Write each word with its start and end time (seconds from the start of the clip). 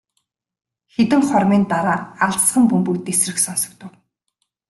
Хэдэн 0.93 1.21
хормын 1.29 1.63
дараа 1.71 1.99
алсхан 2.25 2.63
бөмбөг 2.69 2.95
тэсрэх 3.05 3.37
сонсогдов. 3.45 3.91